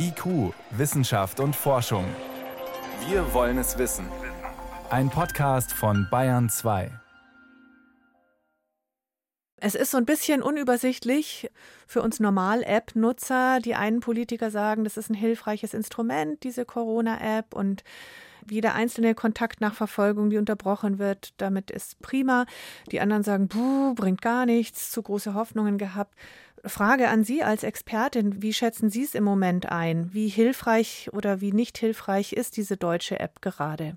IQ, 0.00 0.54
Wissenschaft 0.70 1.40
und 1.40 1.56
Forschung. 1.56 2.04
Wir 3.08 3.34
wollen 3.34 3.58
es 3.58 3.78
wissen. 3.78 4.06
Ein 4.90 5.10
Podcast 5.10 5.72
von 5.72 6.06
Bayern 6.08 6.48
2. 6.48 6.92
Es 9.56 9.74
ist 9.74 9.90
so 9.90 9.96
ein 9.96 10.04
bisschen 10.04 10.40
unübersichtlich 10.40 11.50
für 11.88 12.00
uns 12.00 12.20
Normal-App-Nutzer. 12.20 13.58
Die 13.58 13.74
einen 13.74 13.98
Politiker 13.98 14.52
sagen, 14.52 14.84
das 14.84 14.96
ist 14.96 15.10
ein 15.10 15.14
hilfreiches 15.14 15.74
Instrument, 15.74 16.44
diese 16.44 16.64
Corona-App 16.64 17.52
und 17.52 17.82
jede 18.48 18.72
einzelne 18.72 19.14
Kontaktnachverfolgung, 19.16 20.30
die 20.30 20.38
unterbrochen 20.38 20.98
wird, 20.98 21.34
damit 21.38 21.70
ist 21.70 22.00
prima. 22.00 22.46
Die 22.92 23.00
anderen 23.00 23.24
sagen, 23.24 23.48
buh, 23.48 23.94
bringt 23.94 24.22
gar 24.22 24.46
nichts, 24.46 24.90
zu 24.90 25.02
große 25.02 25.34
Hoffnungen 25.34 25.76
gehabt. 25.76 26.14
Frage 26.64 27.08
an 27.08 27.24
Sie 27.24 27.42
als 27.42 27.62
Expertin, 27.62 28.42
wie 28.42 28.52
schätzen 28.52 28.90
Sie 28.90 29.02
es 29.02 29.14
im 29.14 29.24
Moment 29.24 29.70
ein? 29.70 30.12
Wie 30.12 30.28
hilfreich 30.28 31.10
oder 31.12 31.40
wie 31.40 31.52
nicht 31.52 31.78
hilfreich 31.78 32.32
ist 32.32 32.56
diese 32.56 32.76
deutsche 32.76 33.20
App 33.20 33.40
gerade? 33.42 33.96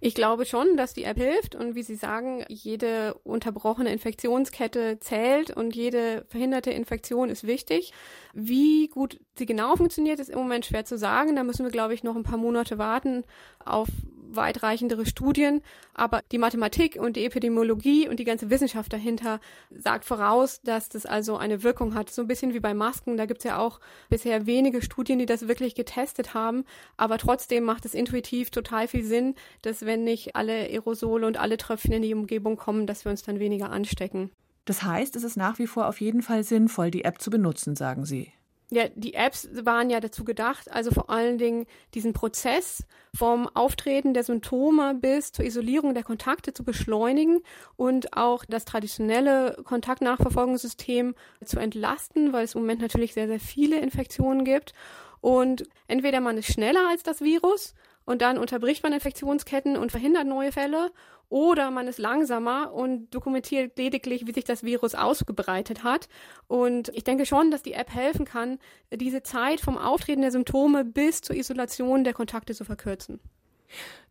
Ich 0.00 0.14
glaube 0.14 0.46
schon, 0.46 0.76
dass 0.76 0.94
die 0.94 1.02
App 1.02 1.18
hilft 1.18 1.56
und 1.56 1.74
wie 1.74 1.82
Sie 1.82 1.96
sagen, 1.96 2.44
jede 2.48 3.14
unterbrochene 3.24 3.92
Infektionskette 3.92 5.00
zählt 5.00 5.50
und 5.50 5.74
jede 5.74 6.24
verhinderte 6.28 6.70
Infektion 6.70 7.30
ist 7.30 7.46
wichtig. 7.46 7.92
Wie 8.32 8.86
gut 8.88 9.18
sie 9.36 9.46
genau 9.46 9.74
funktioniert, 9.74 10.20
ist 10.20 10.30
im 10.30 10.38
Moment 10.38 10.66
schwer 10.66 10.84
zu 10.84 10.96
sagen. 10.96 11.34
Da 11.34 11.42
müssen 11.42 11.64
wir, 11.64 11.72
glaube 11.72 11.94
ich, 11.94 12.04
noch 12.04 12.14
ein 12.14 12.22
paar 12.22 12.38
Monate 12.38 12.78
warten 12.78 13.24
auf 13.64 13.88
weitreichendere 14.34 15.06
Studien, 15.06 15.62
aber 15.94 16.22
die 16.32 16.38
Mathematik 16.38 16.96
und 16.96 17.16
die 17.16 17.24
Epidemiologie 17.24 18.08
und 18.08 18.18
die 18.20 18.24
ganze 18.24 18.50
Wissenschaft 18.50 18.92
dahinter 18.92 19.40
sagt 19.70 20.04
voraus, 20.04 20.60
dass 20.62 20.88
das 20.88 21.06
also 21.06 21.36
eine 21.36 21.62
Wirkung 21.62 21.94
hat. 21.94 22.10
So 22.10 22.22
ein 22.22 22.28
bisschen 22.28 22.54
wie 22.54 22.60
bei 22.60 22.74
Masken, 22.74 23.16
da 23.16 23.26
gibt 23.26 23.40
es 23.40 23.44
ja 23.44 23.58
auch 23.58 23.80
bisher 24.08 24.46
wenige 24.46 24.82
Studien, 24.82 25.18
die 25.18 25.26
das 25.26 25.48
wirklich 25.48 25.74
getestet 25.74 26.34
haben, 26.34 26.64
aber 26.96 27.18
trotzdem 27.18 27.64
macht 27.64 27.84
es 27.84 27.94
intuitiv 27.94 28.50
total 28.50 28.88
viel 28.88 29.04
Sinn, 29.04 29.34
dass 29.62 29.84
wenn 29.84 30.04
nicht 30.04 30.36
alle 30.36 30.52
Aerosole 30.52 31.26
und 31.26 31.38
alle 31.38 31.56
Tröpfchen 31.56 31.92
in 31.92 32.02
die 32.02 32.14
Umgebung 32.14 32.56
kommen, 32.56 32.86
dass 32.86 33.04
wir 33.04 33.10
uns 33.10 33.22
dann 33.22 33.38
weniger 33.38 33.70
anstecken. 33.70 34.30
Das 34.64 34.82
heißt, 34.82 35.16
es 35.16 35.24
ist 35.24 35.36
nach 35.36 35.58
wie 35.58 35.66
vor 35.66 35.88
auf 35.88 36.00
jeden 36.00 36.20
Fall 36.20 36.44
sinnvoll, 36.44 36.90
die 36.90 37.04
App 37.04 37.22
zu 37.22 37.30
benutzen, 37.30 37.74
sagen 37.74 38.04
Sie. 38.04 38.32
Ja, 38.70 38.88
die 38.94 39.14
Apps 39.14 39.48
waren 39.62 39.88
ja 39.88 39.98
dazu 39.98 40.24
gedacht, 40.24 40.70
also 40.70 40.90
vor 40.90 41.08
allen 41.08 41.38
Dingen 41.38 41.64
diesen 41.94 42.12
Prozess 42.12 42.84
vom 43.14 43.48
Auftreten 43.48 44.12
der 44.12 44.24
Symptome 44.24 44.94
bis 44.94 45.32
zur 45.32 45.46
Isolierung 45.46 45.94
der 45.94 46.02
Kontakte 46.04 46.52
zu 46.52 46.64
beschleunigen 46.64 47.40
und 47.76 48.14
auch 48.14 48.44
das 48.44 48.66
traditionelle 48.66 49.56
Kontaktnachverfolgungssystem 49.64 51.14
zu 51.42 51.58
entlasten, 51.58 52.34
weil 52.34 52.44
es 52.44 52.54
im 52.54 52.60
Moment 52.60 52.82
natürlich 52.82 53.14
sehr, 53.14 53.26
sehr 53.26 53.40
viele 53.40 53.80
Infektionen 53.80 54.44
gibt. 54.44 54.74
Und 55.22 55.64
entweder 55.86 56.20
man 56.20 56.36
ist 56.36 56.52
schneller 56.52 56.88
als 56.90 57.02
das 57.02 57.22
Virus 57.22 57.74
und 58.08 58.22
dann 58.22 58.38
unterbricht 58.38 58.82
man 58.82 58.94
Infektionsketten 58.94 59.76
und 59.76 59.90
verhindert 59.90 60.26
neue 60.26 60.50
Fälle 60.50 60.92
oder 61.28 61.70
man 61.70 61.86
ist 61.88 61.98
langsamer 61.98 62.72
und 62.72 63.14
dokumentiert 63.14 63.76
lediglich, 63.76 64.26
wie 64.26 64.32
sich 64.32 64.44
das 64.44 64.62
Virus 64.62 64.94
ausgebreitet 64.94 65.84
hat. 65.84 66.08
Und 66.46 66.88
ich 66.94 67.04
denke 67.04 67.26
schon, 67.26 67.50
dass 67.50 67.62
die 67.62 67.74
App 67.74 67.92
helfen 67.92 68.24
kann, 68.24 68.60
diese 68.90 69.22
Zeit 69.22 69.60
vom 69.60 69.76
Auftreten 69.76 70.22
der 70.22 70.30
Symptome 70.30 70.86
bis 70.86 71.20
zur 71.20 71.36
Isolation 71.36 72.02
der 72.02 72.14
Kontakte 72.14 72.54
zu 72.54 72.64
verkürzen. 72.64 73.20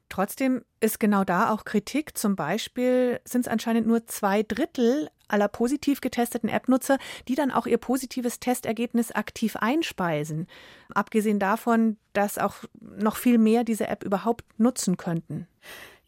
Trotzdem 0.10 0.64
ist 0.80 1.00
genau 1.00 1.24
da 1.24 1.52
auch 1.52 1.66
Kritik. 1.66 2.16
Zum 2.16 2.36
Beispiel 2.36 3.20
sind 3.26 3.42
es 3.42 3.48
anscheinend 3.48 3.88
nur 3.88 4.06
zwei 4.06 4.44
Drittel 4.44 5.10
aller 5.28 5.48
positiv 5.48 6.02
getesteten 6.02 6.50
App-Nutzer, 6.50 6.98
die 7.28 7.36
dann 7.36 7.52
auch 7.52 7.68
ihr 7.68 7.78
positives 7.78 8.40
Testergebnis 8.40 9.12
aktiv 9.12 9.56
einspeisen. 9.56 10.48
Abgesehen 10.94 11.40
davon, 11.40 11.98
dass 12.14 12.38
auch 12.38 12.56
noch 12.80 13.16
viel 13.16 13.38
mehr 13.38 13.64
diese 13.64 13.88
App 13.88 14.04
überhaupt 14.04 14.46
nutzen 14.58 14.98
könnten. 14.98 15.48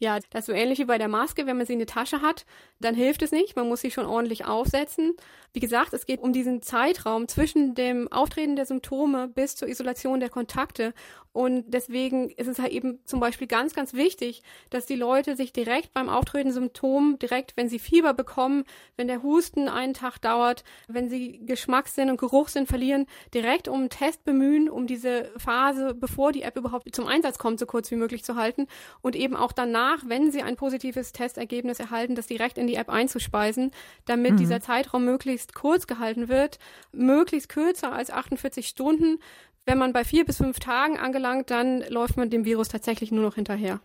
Ja, 0.02 0.18
das 0.30 0.40
ist 0.40 0.46
so 0.46 0.52
ähnlich 0.52 0.78
wie 0.78 0.86
bei 0.86 0.96
der 0.96 1.08
Maske. 1.08 1.46
Wenn 1.46 1.58
man 1.58 1.66
sie 1.66 1.74
in 1.74 1.78
der 1.78 1.86
Tasche 1.86 2.22
hat, 2.22 2.46
dann 2.80 2.94
hilft 2.94 3.20
es 3.20 3.32
nicht. 3.32 3.54
Man 3.54 3.68
muss 3.68 3.82
sie 3.82 3.90
schon 3.90 4.06
ordentlich 4.06 4.46
aufsetzen. 4.46 5.14
Wie 5.52 5.60
gesagt, 5.60 5.92
es 5.92 6.06
geht 6.06 6.20
um 6.20 6.32
diesen 6.32 6.62
Zeitraum 6.62 7.28
zwischen 7.28 7.74
dem 7.74 8.10
Auftreten 8.10 8.56
der 8.56 8.64
Symptome 8.64 9.28
bis 9.28 9.56
zur 9.56 9.68
Isolation 9.68 10.20
der 10.20 10.30
Kontakte. 10.30 10.94
Und 11.32 11.64
deswegen 11.68 12.30
ist 12.30 12.48
es 12.48 12.58
halt 12.58 12.72
eben 12.72 12.98
zum 13.04 13.20
Beispiel 13.20 13.46
ganz, 13.46 13.74
ganz 13.74 13.94
wichtig, 13.94 14.42
dass 14.70 14.86
die 14.86 14.96
Leute 14.96 15.36
sich 15.36 15.52
direkt 15.52 15.92
beim 15.92 16.08
Auftreten 16.08 16.50
Symptomen, 16.50 17.18
direkt, 17.18 17.56
wenn 17.56 17.68
sie 17.68 17.78
Fieber 17.78 18.14
bekommen, 18.14 18.64
wenn 18.96 19.06
der 19.06 19.22
Husten 19.22 19.68
einen 19.68 19.94
Tag 19.94 20.18
dauert, 20.18 20.64
wenn 20.88 21.08
sie 21.08 21.44
Geschmackssinn 21.44 22.10
und 22.10 22.18
Geruchssinn 22.18 22.66
verlieren, 22.66 23.06
direkt 23.32 23.68
um 23.68 23.80
einen 23.80 23.90
Test 23.90 24.24
bemühen, 24.24 24.68
um 24.68 24.86
diese 24.86 25.30
Phase, 25.36 25.94
bevor 25.94 26.32
die 26.32 26.42
App 26.42 26.56
überhaupt 26.56 26.92
zum 26.94 27.06
Einsatz 27.06 27.38
kommt, 27.38 27.60
so 27.60 27.66
kurz 27.66 27.90
wie 27.90 27.96
möglich 27.96 28.24
zu 28.24 28.34
halten 28.34 28.66
und 29.00 29.14
eben 29.14 29.36
auch 29.36 29.52
danach, 29.52 29.89
wenn 30.06 30.30
sie 30.30 30.42
ein 30.42 30.56
positives 30.56 31.12
Testergebnis 31.12 31.80
erhalten, 31.80 32.14
das 32.14 32.26
direkt 32.26 32.58
in 32.58 32.66
die 32.66 32.74
App 32.74 32.88
einzuspeisen, 32.88 33.70
damit 34.04 34.32
mhm. 34.32 34.36
dieser 34.38 34.60
Zeitraum 34.60 35.04
möglichst 35.04 35.54
kurz 35.54 35.86
gehalten 35.86 36.28
wird, 36.28 36.58
möglichst 36.92 37.48
kürzer 37.48 37.92
als 37.92 38.10
48 38.10 38.66
Stunden, 38.66 39.18
wenn 39.66 39.78
man 39.78 39.92
bei 39.92 40.04
vier 40.04 40.24
bis 40.24 40.38
fünf 40.38 40.58
Tagen 40.58 40.98
angelangt, 40.98 41.50
dann 41.50 41.82
läuft 41.88 42.16
man 42.16 42.30
dem 42.30 42.44
Virus 42.44 42.68
tatsächlich 42.68 43.12
nur 43.12 43.22
noch 43.22 43.34
hinterher. 43.34 43.80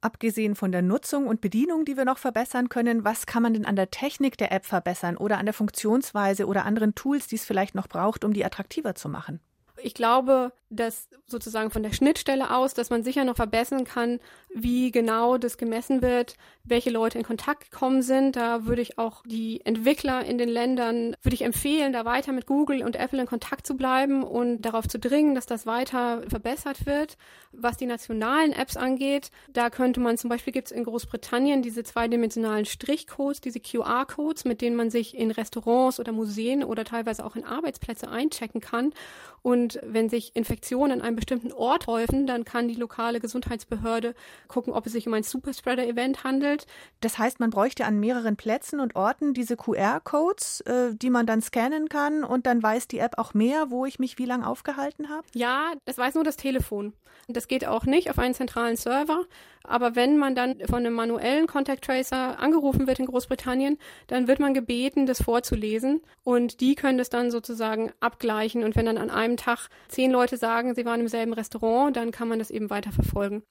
Abgesehen 0.00 0.54
von 0.54 0.70
der 0.70 0.82
Nutzung 0.82 1.26
und 1.26 1.40
Bedienung, 1.40 1.86
die 1.86 1.96
wir 1.96 2.04
noch 2.04 2.18
verbessern 2.18 2.68
können, 2.68 3.04
was 3.04 3.24
kann 3.24 3.42
man 3.42 3.54
denn 3.54 3.64
an 3.64 3.74
der 3.74 3.90
Technik 3.90 4.36
der 4.36 4.52
App 4.52 4.66
verbessern 4.66 5.16
oder 5.16 5.38
an 5.38 5.46
der 5.46 5.54
Funktionsweise 5.54 6.46
oder 6.46 6.66
anderen 6.66 6.94
Tools, 6.94 7.26
die 7.26 7.36
es 7.36 7.44
vielleicht 7.46 7.74
noch 7.74 7.88
braucht, 7.88 8.22
um 8.22 8.34
die 8.34 8.44
attraktiver 8.44 8.94
zu 8.94 9.08
machen? 9.08 9.40
Ich 9.82 9.94
glaube, 9.94 10.52
dass 10.76 11.08
sozusagen 11.26 11.70
von 11.70 11.82
der 11.82 11.92
Schnittstelle 11.92 12.54
aus, 12.54 12.74
dass 12.74 12.90
man 12.90 13.02
sicher 13.02 13.24
noch 13.24 13.36
verbessern 13.36 13.84
kann, 13.84 14.20
wie 14.54 14.90
genau 14.90 15.38
das 15.38 15.58
gemessen 15.58 16.02
wird, 16.02 16.36
welche 16.64 16.90
Leute 16.90 17.18
in 17.18 17.24
Kontakt 17.24 17.70
gekommen 17.70 18.02
sind. 18.02 18.36
Da 18.36 18.66
würde 18.66 18.82
ich 18.82 18.98
auch 18.98 19.22
die 19.26 19.60
Entwickler 19.64 20.24
in 20.24 20.38
den 20.38 20.48
Ländern, 20.48 21.16
würde 21.22 21.34
ich 21.34 21.42
empfehlen, 21.42 21.92
da 21.92 22.04
weiter 22.04 22.32
mit 22.32 22.46
Google 22.46 22.82
und 22.82 22.96
Apple 22.96 23.20
in 23.20 23.26
Kontakt 23.26 23.66
zu 23.66 23.76
bleiben 23.76 24.22
und 24.22 24.62
darauf 24.62 24.86
zu 24.86 24.98
dringen, 24.98 25.34
dass 25.34 25.46
das 25.46 25.66
weiter 25.66 26.22
verbessert 26.28 26.86
wird. 26.86 27.16
Was 27.52 27.76
die 27.76 27.86
nationalen 27.86 28.52
Apps 28.52 28.76
angeht, 28.76 29.30
da 29.52 29.70
könnte 29.70 30.00
man 30.00 30.18
zum 30.18 30.30
Beispiel 30.30 30.52
gibt 30.52 30.68
es 30.68 30.72
in 30.72 30.84
Großbritannien 30.84 31.62
diese 31.62 31.84
zweidimensionalen 31.84 32.64
Strichcodes, 32.64 33.40
diese 33.40 33.60
QR-Codes, 33.60 34.44
mit 34.44 34.60
denen 34.60 34.76
man 34.76 34.90
sich 34.90 35.16
in 35.16 35.30
Restaurants 35.30 36.00
oder 36.00 36.12
Museen 36.12 36.64
oder 36.64 36.84
teilweise 36.84 37.24
auch 37.24 37.36
in 37.36 37.44
Arbeitsplätze 37.44 38.08
einchecken 38.08 38.60
kann. 38.60 38.92
Und 39.42 39.78
wenn 39.82 40.08
sich 40.08 40.34
Infektionen 40.34 40.63
an 40.72 41.00
einem 41.00 41.16
bestimmten 41.16 41.52
Ort 41.52 41.86
häufen, 41.86 42.26
dann 42.26 42.44
kann 42.44 42.68
die 42.68 42.74
lokale 42.74 43.20
Gesundheitsbehörde 43.20 44.14
gucken, 44.48 44.72
ob 44.72 44.86
es 44.86 44.92
sich 44.92 45.06
um 45.06 45.14
ein 45.14 45.22
Superspreader-Event 45.22 46.24
handelt. 46.24 46.66
Das 47.00 47.18
heißt, 47.18 47.40
man 47.40 47.50
bräuchte 47.50 47.84
an 47.84 48.00
mehreren 48.00 48.36
Plätzen 48.36 48.80
und 48.80 48.96
Orten 48.96 49.34
diese 49.34 49.56
QR-Codes, 49.56 50.62
äh, 50.62 50.94
die 50.94 51.10
man 51.10 51.26
dann 51.26 51.42
scannen 51.42 51.88
kann 51.88 52.24
und 52.24 52.46
dann 52.46 52.62
weiß 52.62 52.88
die 52.88 52.98
App 52.98 53.18
auch 53.18 53.34
mehr, 53.34 53.70
wo 53.70 53.86
ich 53.86 53.98
mich 53.98 54.18
wie 54.18 54.26
lange 54.26 54.46
aufgehalten 54.46 55.08
habe? 55.08 55.26
Ja, 55.34 55.72
das 55.84 55.98
weiß 55.98 56.14
nur 56.14 56.24
das 56.24 56.36
Telefon. 56.36 56.94
Das 57.28 57.48
geht 57.48 57.66
auch 57.66 57.84
nicht 57.84 58.10
auf 58.10 58.18
einen 58.18 58.34
zentralen 58.34 58.76
Server. 58.76 59.24
Aber 59.66 59.96
wenn 59.96 60.18
man 60.18 60.34
dann 60.34 60.60
von 60.66 60.80
einem 60.80 60.92
manuellen 60.92 61.46
Contact 61.46 61.84
Tracer 61.84 62.38
angerufen 62.38 62.86
wird 62.86 62.98
in 62.98 63.06
Großbritannien, 63.06 63.78
dann 64.08 64.28
wird 64.28 64.38
man 64.38 64.52
gebeten, 64.52 65.06
das 65.06 65.22
vorzulesen. 65.22 66.02
Und 66.22 66.60
die 66.60 66.74
können 66.74 66.98
das 66.98 67.08
dann 67.08 67.30
sozusagen 67.30 67.90
abgleichen. 68.00 68.62
Und 68.62 68.76
wenn 68.76 68.84
dann 68.84 68.98
an 68.98 69.08
einem 69.10 69.38
Tag 69.38 69.68
zehn 69.88 70.10
Leute 70.10 70.36
sagen, 70.36 70.53
sie 70.74 70.84
waren 70.84 71.00
im 71.00 71.08
selben 71.08 71.32
Restaurant, 71.32 71.96
dann 71.96 72.10
kann 72.10 72.28
man 72.28 72.38
das 72.38 72.50
eben 72.50 72.70
weiter 72.70 72.92
verfolgen. 72.92 73.42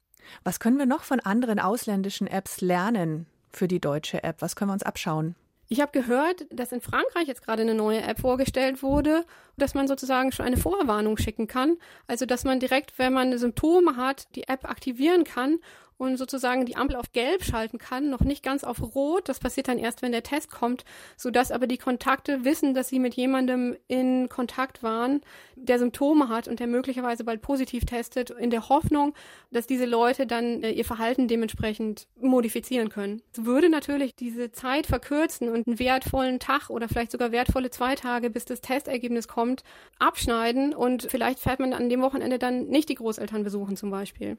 Was 0.44 0.60
können 0.60 0.78
wir 0.78 0.86
noch 0.86 1.04
von 1.04 1.20
anderen 1.20 1.60
ausländischen 1.60 2.28
Apps 2.28 2.62
lernen 2.62 3.28
für 3.52 3.68
die 3.68 3.80
deutsche 3.80 4.24
App? 4.24 4.42
Was 4.42 4.56
können 4.56 4.70
wir 4.70 4.74
uns 4.74 4.84
abschauen? 4.84 5.36
Ich 5.70 5.82
habe 5.82 5.92
gehört, 5.92 6.46
dass 6.52 6.72
in 6.72 6.82
Frankreich 6.82 7.28
jetzt 7.28 7.44
gerade 7.44 7.64
eine 7.64 7.74
neue 7.74 8.02
App 8.02 8.20
vorgestellt 8.20 8.84
wurde, 8.84 9.26
dass 9.58 9.74
man 9.74 9.88
sozusagen 9.88 10.32
schon 10.32 10.46
eine 10.46 10.58
Vorwarnung 10.58 11.18
schicken 11.18 11.48
kann. 11.48 11.78
Also 12.06 12.26
dass 12.26 12.44
man 12.44 12.60
direkt, 12.60 13.00
wenn 13.00 13.14
man 13.14 13.38
Symptome 13.38 13.96
hat, 13.96 14.28
die 14.36 14.48
App 14.48 14.70
aktivieren 14.70 15.24
kann 15.24 15.60
und 16.04 16.18
sozusagen 16.18 16.66
die 16.66 16.76
Ampel 16.76 16.96
auf 16.96 17.12
gelb 17.12 17.44
schalten 17.44 17.78
kann, 17.78 18.10
noch 18.10 18.22
nicht 18.22 18.44
ganz 18.44 18.64
auf 18.64 18.82
rot. 18.96 19.30
Das 19.30 19.40
passiert 19.40 19.68
dann 19.68 19.78
erst, 19.78 20.02
wenn 20.02 20.12
der 20.12 20.24
Test 20.24 20.52
kommt, 20.52 20.86
sodass 21.18 21.52
aber 21.52 21.68
die 21.68 21.78
Kontakte 21.78 22.44
wissen, 22.46 22.74
dass 22.74 22.90
sie 22.90 23.00
mit 23.00 23.16
jemandem 23.16 23.76
in 23.88 24.30
Kontakt 24.30 24.84
waren, 24.84 25.22
der 25.56 25.80
Symptome 25.80 26.30
hat 26.30 26.48
und 26.48 26.60
der 26.60 26.68
möglicherweise 26.68 27.24
bald 27.24 27.42
positiv 27.42 27.86
testet, 27.86 28.30
in 28.30 28.50
der 28.50 28.70
Hoffnung, 28.70 29.14
dass 29.52 29.68
diese 29.68 29.86
Leute 29.86 30.28
dann 30.28 30.64
äh, 30.64 30.72
ihr 30.72 30.86
Verhalten 30.86 31.28
dementsprechend 31.28 32.08
modifizieren 32.20 32.90
können. 32.90 33.22
Es 33.32 33.46
würde 33.46 33.70
natürlich 33.70 34.16
diese 34.16 34.52
Zeit 34.52 34.88
verkürzen 34.88 35.50
und 35.50 35.68
einen 35.68 35.80
wertvollen 35.80 36.40
Tag 36.40 36.70
oder 36.70 36.88
vielleicht 36.88 37.12
sogar 37.12 37.32
wertvolle 37.32 37.70
zwei 37.70 37.96
Tage, 37.96 38.30
bis 38.30 38.46
das 38.46 38.62
Testergebnis 38.62 39.28
kommt, 39.28 39.64
abschneiden 40.00 40.74
und 40.74 41.08
vielleicht 41.10 41.40
fährt 41.40 41.60
man 41.60 41.74
an 41.74 41.90
dem 41.90 42.02
Wochenende 42.02 42.40
dann 42.40 42.68
nicht 42.68 42.90
die 42.90 42.96
Großeltern 42.96 43.44
besuchen 43.44 43.78
zum 43.78 43.92
Beispiel 43.92 44.38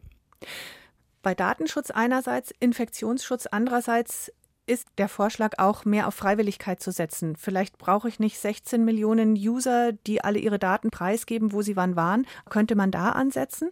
bei 1.25 1.35
Datenschutz 1.35 1.91
einerseits, 1.91 2.53
Infektionsschutz 2.61 3.47
andererseits 3.47 4.33
ist 4.67 4.89
der 4.99 5.09
Vorschlag 5.09 5.59
auch 5.59 5.85
mehr 5.85 6.07
auf 6.07 6.15
Freiwilligkeit 6.15 6.81
zu 6.81 6.91
setzen. 6.91 7.37
Vielleicht 7.37 7.77
brauche 7.79 8.09
ich 8.09 8.21
nicht 8.21 8.39
16 8.39 8.85
Millionen 8.85 9.35
User, 9.35 9.93
die 9.93 10.23
alle 10.23 10.39
ihre 10.39 10.59
Daten 10.59 10.91
preisgeben, 10.91 11.53
wo 11.53 11.63
sie 11.63 11.77
wann 11.77 11.97
waren. 11.97 12.27
Könnte 12.49 12.77
man 12.77 12.91
da 12.91 13.11
ansetzen? 13.11 13.71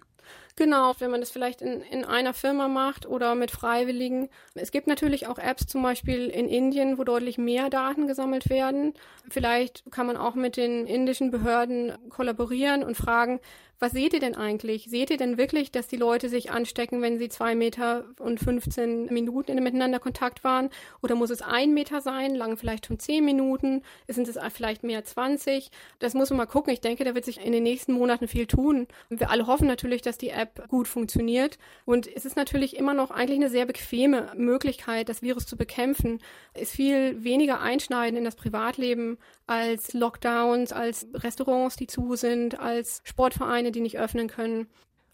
Genau, 0.56 0.92
wenn 0.98 1.10
man 1.10 1.20
das 1.20 1.30
vielleicht 1.30 1.62
in, 1.62 1.80
in 1.80 2.04
einer 2.04 2.34
Firma 2.34 2.68
macht 2.68 3.06
oder 3.06 3.34
mit 3.34 3.50
Freiwilligen. 3.50 4.28
Es 4.54 4.70
gibt 4.70 4.86
natürlich 4.86 5.26
auch 5.26 5.38
Apps 5.38 5.66
zum 5.66 5.82
Beispiel 5.82 6.28
in 6.28 6.46
Indien, 6.46 6.98
wo 6.98 7.04
deutlich 7.04 7.38
mehr 7.38 7.70
Daten 7.70 8.06
gesammelt 8.06 8.50
werden. 8.50 8.92
Vielleicht 9.30 9.90
kann 9.90 10.06
man 10.06 10.18
auch 10.18 10.34
mit 10.34 10.58
den 10.58 10.86
indischen 10.86 11.30
Behörden 11.30 11.92
kollaborieren 12.10 12.84
und 12.84 12.96
fragen, 12.96 13.40
was 13.82 13.90
seht 13.90 14.12
ihr 14.12 14.20
denn 14.20 14.36
eigentlich? 14.36 14.84
Seht 14.88 15.10
ihr 15.10 15.16
denn 15.16 15.38
wirklich, 15.38 15.72
dass 15.72 15.88
die 15.88 15.96
Leute 15.96 16.28
sich 16.28 16.52
anstecken, 16.52 17.02
wenn 17.02 17.18
sie 17.18 17.28
zwei 17.28 17.56
Meter 17.56 18.04
und 18.20 18.38
15 18.38 19.06
Minuten 19.06 19.58
in 19.58 19.64
miteinander 19.64 19.98
Kontakt 19.98 20.44
waren? 20.44 20.70
Oder 21.02 21.16
muss 21.16 21.30
es 21.30 21.42
ein 21.42 21.74
Meter 21.74 22.00
sein, 22.00 22.36
lang 22.36 22.56
vielleicht 22.56 22.86
schon 22.86 23.00
zehn 23.00 23.24
Minuten? 23.24 23.82
Sind 24.06 24.28
es 24.28 24.38
vielleicht 24.54 24.84
mehr 24.84 25.04
20? 25.04 25.72
Das 25.98 26.14
muss 26.14 26.30
man 26.30 26.36
mal 26.36 26.46
gucken. 26.46 26.72
Ich 26.72 26.80
denke, 26.80 27.02
da 27.02 27.16
wird 27.16 27.24
sich 27.24 27.44
in 27.44 27.50
den 27.50 27.64
nächsten 27.64 27.92
Monaten 27.92 28.28
viel 28.28 28.46
tun. 28.46 28.86
Wir 29.08 29.30
alle 29.30 29.48
hoffen 29.48 29.66
natürlich, 29.66 30.00
dass 30.00 30.16
die 30.16 30.30
App 30.30 30.41
gut 30.46 30.88
funktioniert. 30.88 31.58
Und 31.84 32.06
es 32.06 32.24
ist 32.24 32.36
natürlich 32.36 32.76
immer 32.76 32.94
noch 32.94 33.10
eigentlich 33.10 33.38
eine 33.38 33.50
sehr 33.50 33.66
bequeme 33.66 34.32
Möglichkeit, 34.36 35.08
das 35.08 35.22
Virus 35.22 35.46
zu 35.46 35.56
bekämpfen. 35.56 36.18
Es 36.54 36.62
ist 36.62 36.72
viel 36.72 37.22
weniger 37.24 37.60
einschneiden 37.60 38.16
in 38.18 38.24
das 38.24 38.36
Privatleben 38.36 39.18
als 39.46 39.92
Lockdowns, 39.92 40.72
als 40.72 41.06
Restaurants, 41.14 41.76
die 41.76 41.86
zu 41.86 42.16
sind, 42.16 42.58
als 42.58 43.02
Sportvereine, 43.04 43.72
die 43.72 43.80
nicht 43.80 43.98
öffnen 43.98 44.28
können. 44.28 44.66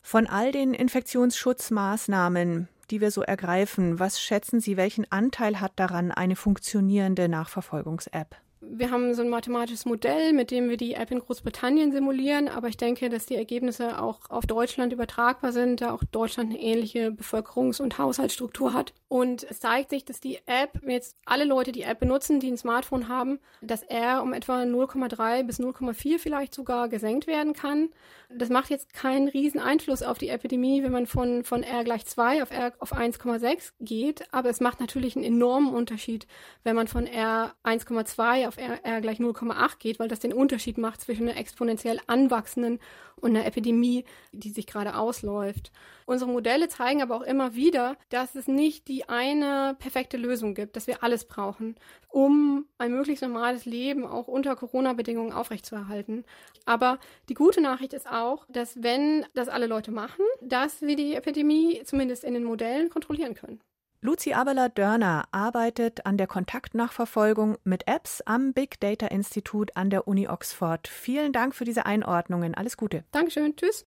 Von 0.02 0.26
all 0.26 0.52
den 0.52 0.74
Infektionsschutzmaßnahmen, 0.74 2.68
die 2.90 3.00
wir 3.00 3.10
so 3.10 3.22
ergreifen, 3.22 3.98
was 3.98 4.20
schätzen 4.20 4.60
Sie, 4.60 4.76
welchen 4.76 5.10
Anteil 5.10 5.60
hat 5.60 5.72
daran 5.76 6.10
eine 6.12 6.36
funktionierende 6.36 7.28
Nachverfolgungs-App? 7.28 8.36
Wir 8.60 8.90
haben 8.90 9.14
so 9.14 9.22
ein 9.22 9.28
mathematisches 9.28 9.84
Modell, 9.84 10.32
mit 10.32 10.50
dem 10.50 10.68
wir 10.68 10.76
die 10.76 10.94
App 10.94 11.10
in 11.10 11.20
Großbritannien 11.20 11.92
simulieren, 11.92 12.48
aber 12.48 12.68
ich 12.68 12.76
denke, 12.76 13.08
dass 13.08 13.26
die 13.26 13.36
Ergebnisse 13.36 14.02
auch 14.02 14.30
auf 14.30 14.46
Deutschland 14.46 14.92
übertragbar 14.92 15.52
sind, 15.52 15.80
da 15.80 15.92
auch 15.92 16.02
Deutschland 16.10 16.50
eine 16.50 16.60
ähnliche 16.60 17.08
Bevölkerungs- 17.10 17.80
und 17.80 17.98
Haushaltsstruktur 17.98 18.74
hat. 18.74 18.94
Und 19.08 19.44
es 19.44 19.60
zeigt 19.60 19.88
sich, 19.88 20.04
dass 20.04 20.20
die 20.20 20.38
App, 20.44 20.82
jetzt 20.86 21.16
alle 21.24 21.44
Leute 21.44 21.72
die 21.72 21.82
App 21.82 21.98
benutzen, 21.98 22.40
die 22.40 22.50
ein 22.50 22.58
Smartphone 22.58 23.08
haben, 23.08 23.40
dass 23.62 23.82
R 23.82 24.22
um 24.22 24.34
etwa 24.34 24.60
0,3 24.62 25.44
bis 25.44 25.58
0,4 25.58 26.18
vielleicht 26.18 26.54
sogar 26.54 26.90
gesenkt 26.90 27.26
werden 27.26 27.54
kann. 27.54 27.88
Das 28.28 28.50
macht 28.50 28.68
jetzt 28.68 28.92
keinen 28.92 29.28
riesen 29.28 29.60
Einfluss 29.60 30.02
auf 30.02 30.18
die 30.18 30.28
Epidemie, 30.28 30.82
wenn 30.82 30.92
man 30.92 31.06
von, 31.06 31.42
von 31.42 31.62
R 31.62 31.84
gleich 31.84 32.04
2 32.04 32.42
auf 32.42 32.50
R 32.50 32.74
auf 32.80 32.92
1,6 32.92 33.72
geht, 33.80 34.26
aber 34.34 34.50
es 34.50 34.60
macht 34.60 34.80
natürlich 34.80 35.16
einen 35.16 35.24
enormen 35.24 35.72
Unterschied, 35.72 36.26
wenn 36.62 36.76
man 36.76 36.88
von 36.88 37.06
R 37.06 37.54
1,2 37.64 38.46
auf 38.46 38.58
R, 38.58 38.84
R 38.84 39.00
gleich 39.00 39.20
0,8 39.20 39.78
geht, 39.78 39.98
weil 39.98 40.08
das 40.08 40.20
den 40.20 40.34
Unterschied 40.34 40.76
macht 40.76 41.00
zwischen 41.00 41.26
einer 41.26 41.38
exponentiell 41.38 41.98
anwachsenden 42.06 42.80
und 43.16 43.34
einer 43.34 43.46
Epidemie, 43.46 44.04
die 44.32 44.50
sich 44.50 44.66
gerade 44.66 44.96
ausläuft. 44.96 45.72
Unsere 46.04 46.30
Modelle 46.30 46.68
zeigen 46.68 47.02
aber 47.02 47.16
auch 47.16 47.22
immer 47.22 47.54
wieder, 47.54 47.96
dass 48.10 48.34
es 48.34 48.46
nicht 48.46 48.88
die 48.88 48.97
eine 49.06 49.76
perfekte 49.78 50.16
Lösung 50.16 50.54
gibt, 50.54 50.76
dass 50.76 50.86
wir 50.86 51.02
alles 51.02 51.26
brauchen, 51.26 51.76
um 52.08 52.66
ein 52.78 52.92
möglichst 52.92 53.22
normales 53.22 53.66
Leben 53.66 54.06
auch 54.06 54.28
unter 54.28 54.56
Corona-Bedingungen 54.56 55.32
aufrechtzuerhalten. 55.32 56.24
Aber 56.64 56.98
die 57.28 57.34
gute 57.34 57.60
Nachricht 57.60 57.92
ist 57.92 58.08
auch, 58.08 58.46
dass 58.48 58.82
wenn 58.82 59.26
das 59.34 59.48
alle 59.48 59.66
Leute 59.66 59.90
machen, 59.90 60.24
dass 60.40 60.82
wir 60.82 60.96
die 60.96 61.14
Epidemie 61.14 61.82
zumindest 61.84 62.24
in 62.24 62.34
den 62.34 62.44
Modellen 62.44 62.90
kontrollieren 62.90 63.34
können. 63.34 63.60
Luzi 64.00 64.32
Abeler-Dörner 64.32 65.24
arbeitet 65.32 66.06
an 66.06 66.16
der 66.18 66.28
Kontaktnachverfolgung 66.28 67.58
mit 67.64 67.88
Apps 67.88 68.20
am 68.20 68.52
Big 68.52 68.78
Data 68.78 69.08
Institut 69.08 69.76
an 69.76 69.90
der 69.90 70.06
Uni 70.06 70.28
Oxford. 70.28 70.86
Vielen 70.86 71.32
Dank 71.32 71.56
für 71.56 71.64
diese 71.64 71.84
Einordnungen. 71.84 72.54
Alles 72.54 72.76
Gute. 72.76 73.02
Dankeschön. 73.10 73.56
Tschüss. 73.56 73.76